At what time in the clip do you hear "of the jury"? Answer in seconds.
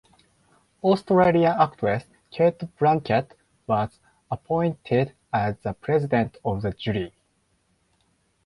6.43-7.13